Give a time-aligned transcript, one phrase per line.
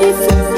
[0.00, 0.51] Get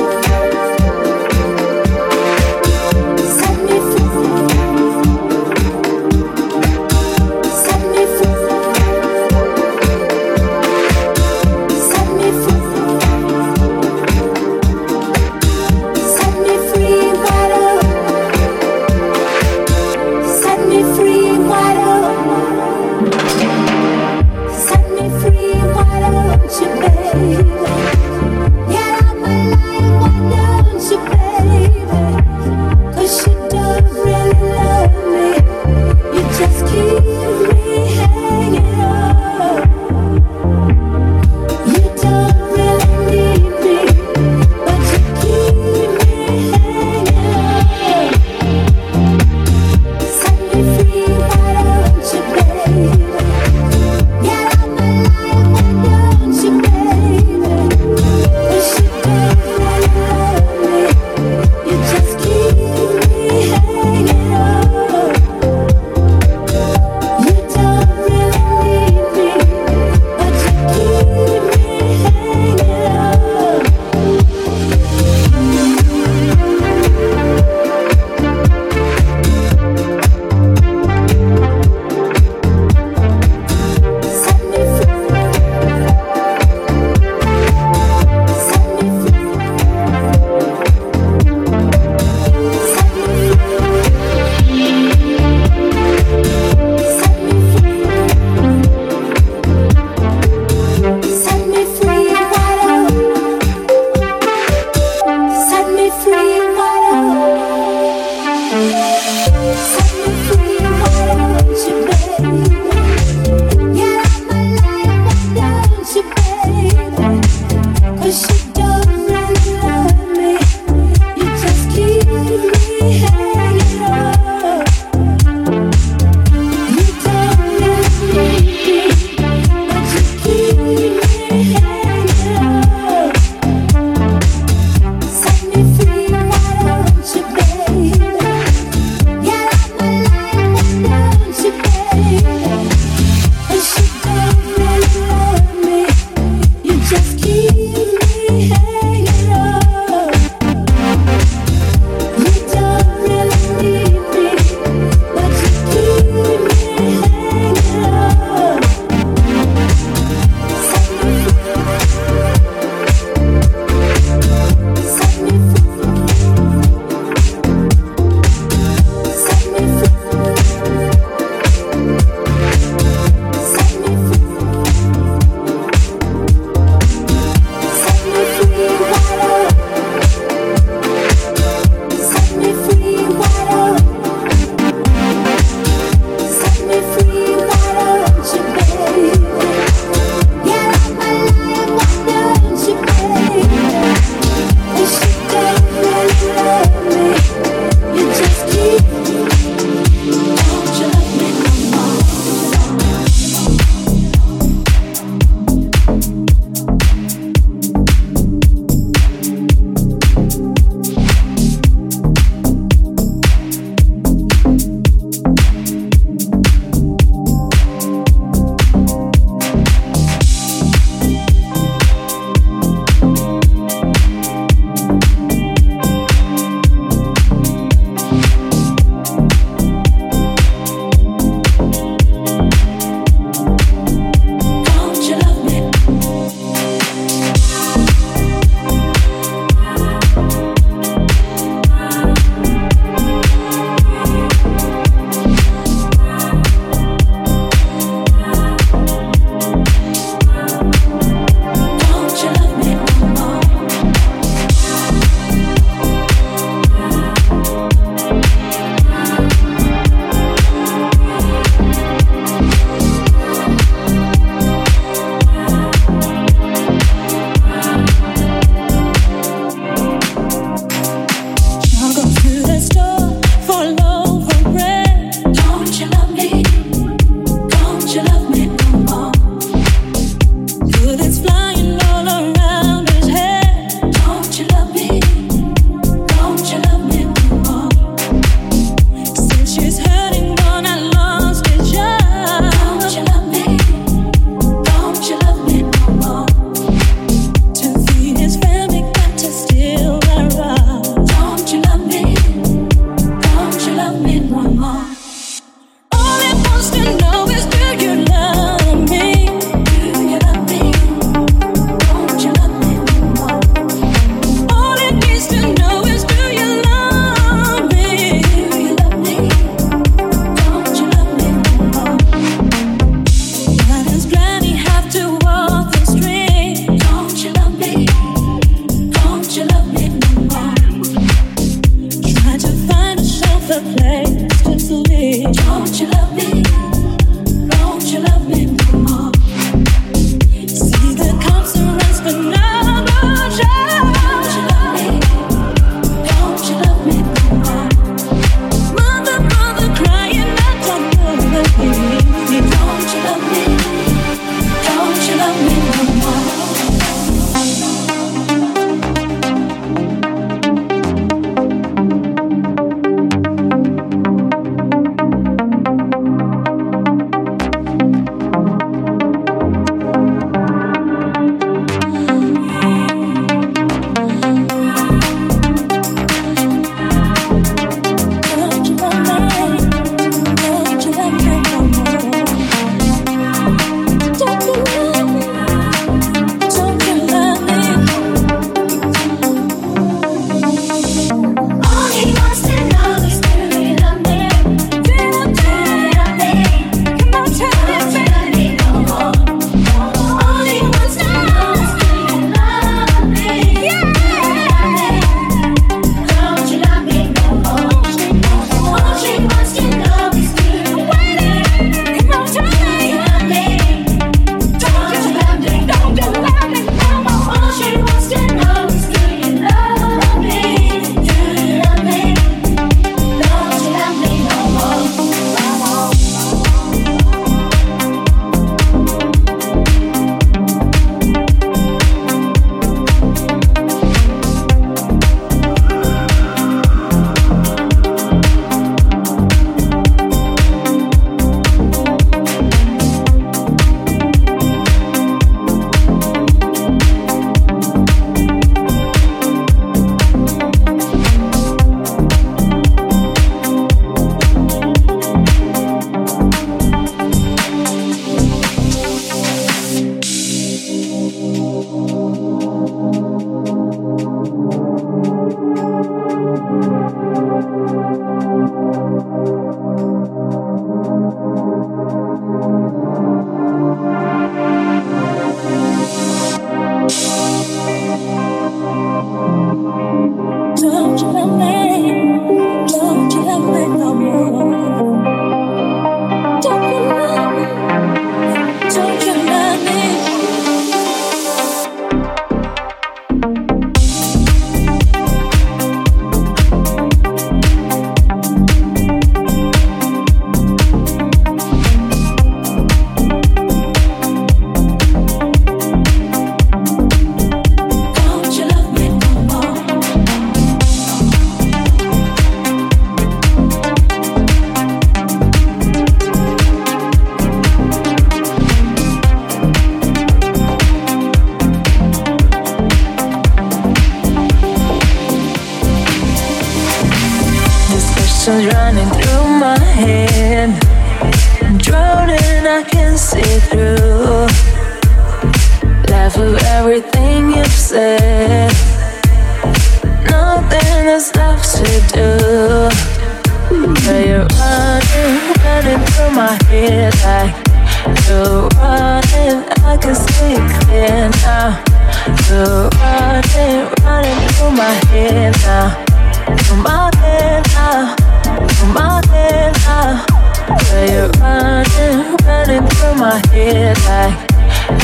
[563.14, 564.18] my head like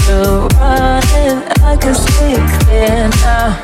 [0.07, 1.43] you're running.
[1.65, 3.59] I can see clear now.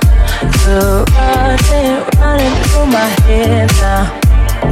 [0.67, 4.21] You're running, running through my head now.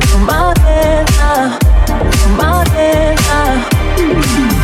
[0.00, 1.58] Through my head now.
[2.10, 4.63] Through my head now.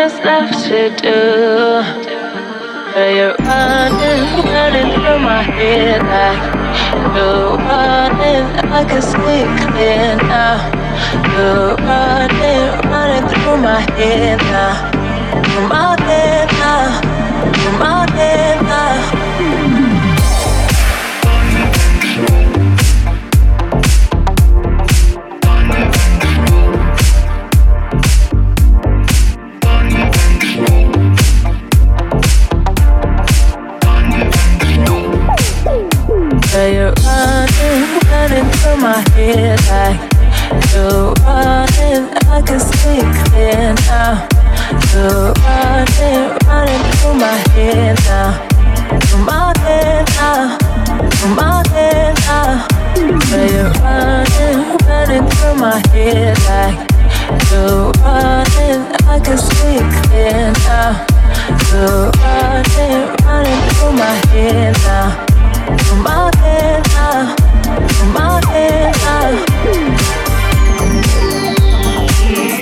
[0.00, 1.20] Is left to do.
[2.94, 6.40] But you're running, running through my head like
[7.14, 8.44] you're running.
[8.72, 10.56] I can see clear now.
[11.32, 15.42] You're running, running through my head now.
[15.44, 15.99] Through my
[39.30, 40.00] my like
[40.72, 42.10] you're running.
[42.26, 44.26] I can see clear now.
[44.90, 48.30] You're running, running through my head now.
[49.06, 50.58] Through my head now.
[51.14, 52.66] Through my head now.
[53.30, 56.78] But you're running, running through my head like
[57.50, 58.82] you're running.
[59.06, 61.06] I can see clear now.
[61.70, 65.26] You're running, running through my head now.
[65.78, 67.49] Through my head now.
[72.30, 72.59] Through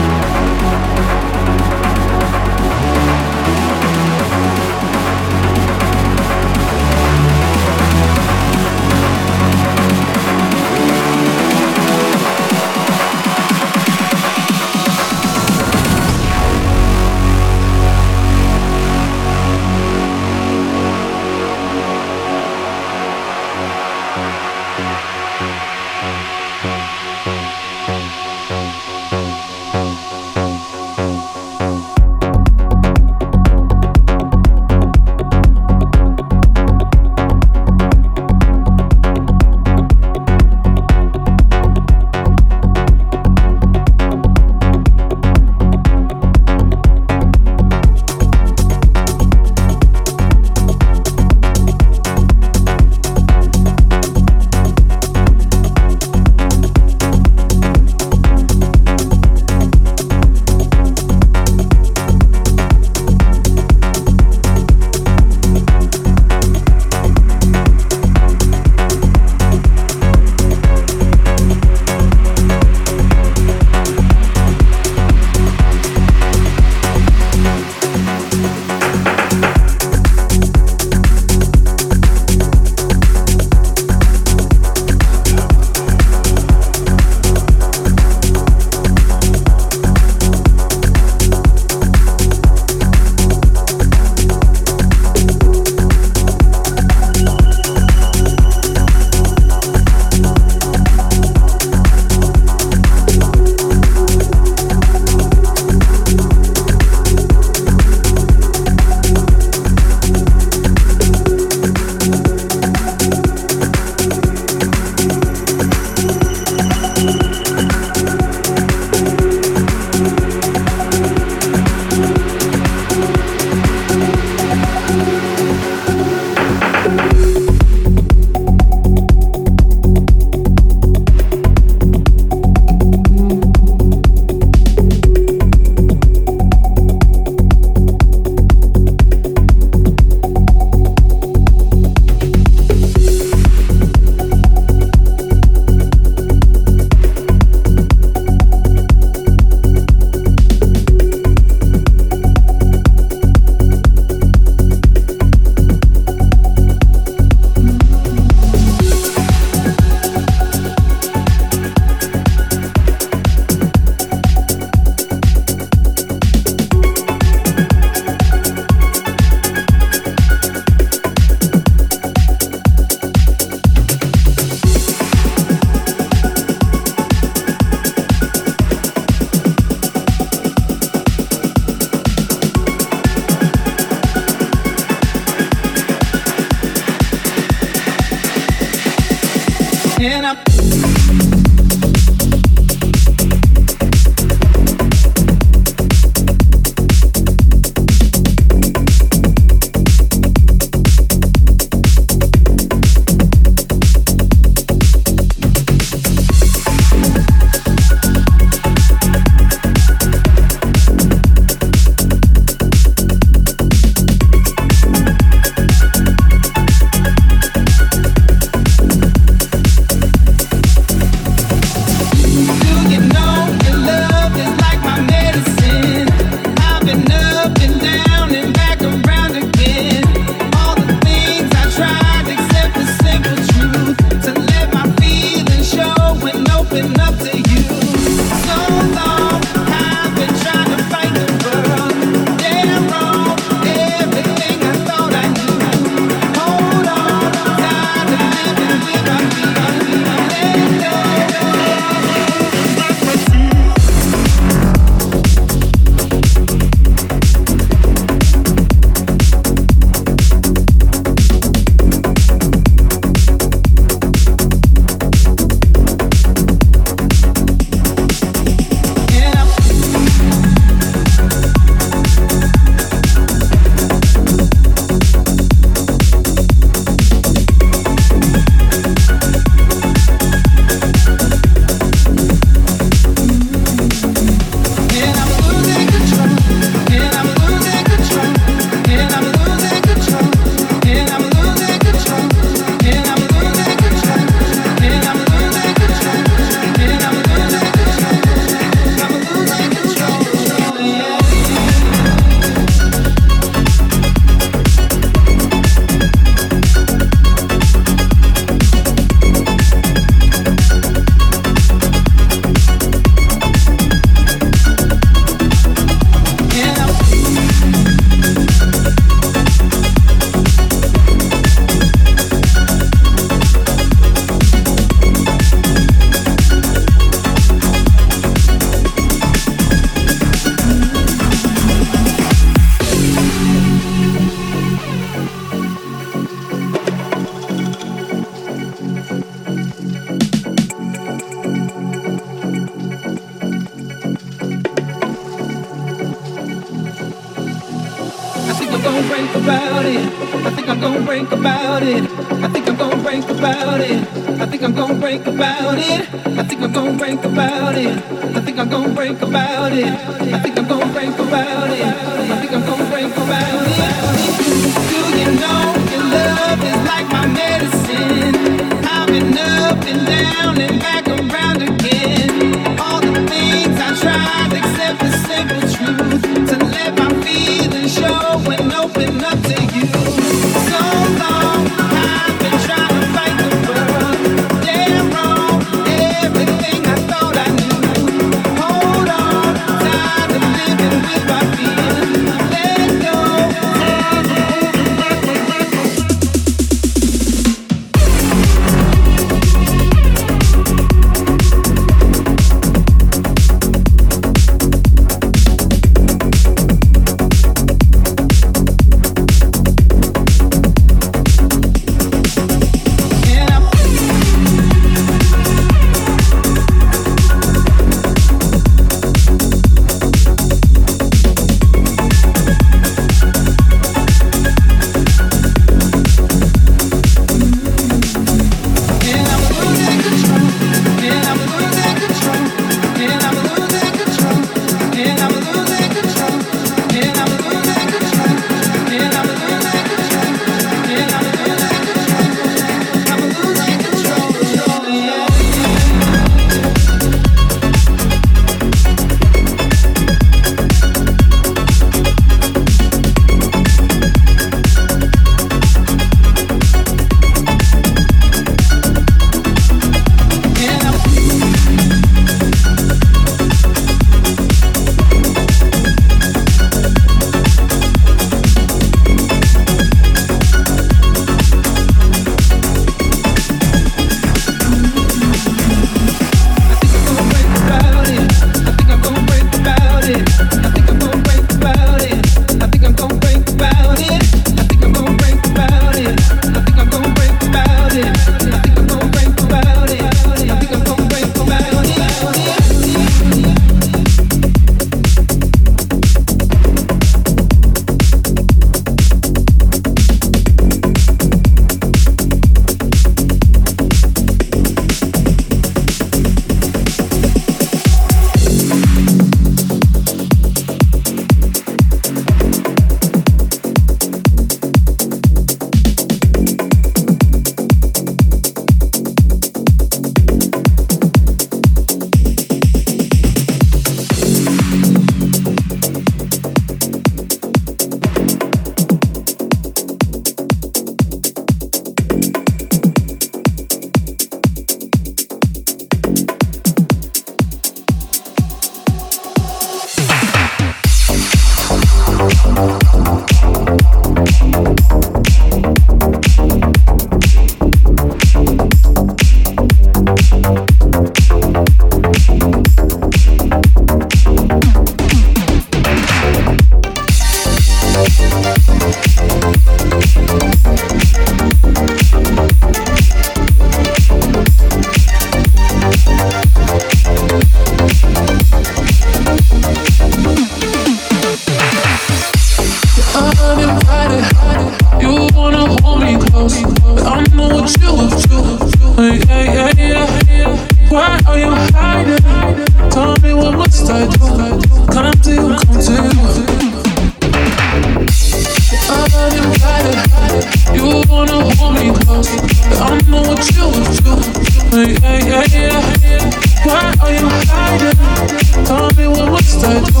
[599.73, 600.00] Oh.